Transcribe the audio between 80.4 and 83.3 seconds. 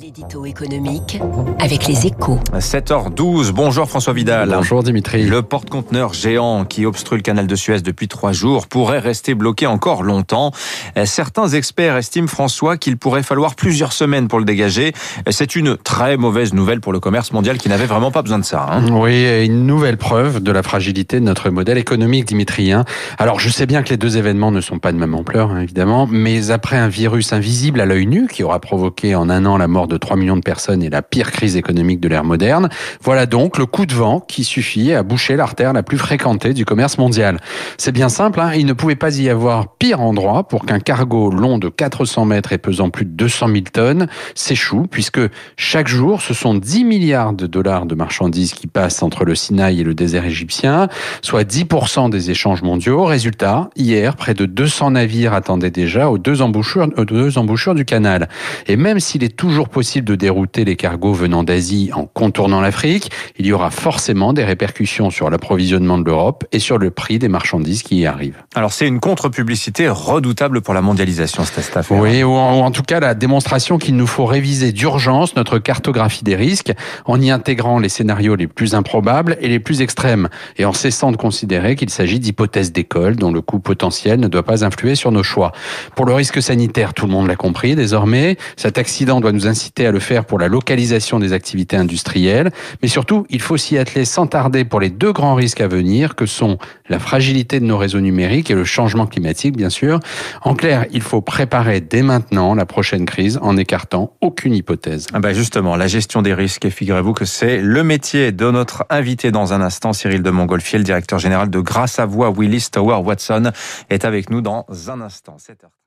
et en cessant de considérer qu'il s'agit d'hypothèses d'école